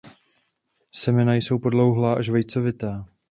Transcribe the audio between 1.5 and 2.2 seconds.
podlouhlá